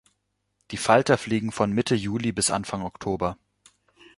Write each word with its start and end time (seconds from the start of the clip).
Die 0.71 0.77
Falter 0.77 1.15
fliegen 1.15 1.51
von 1.51 1.71
Mitte 1.73 1.93
Juli 1.93 2.31
bis 2.31 2.49
Anfang 2.49 2.81
Oktober. 2.81 3.37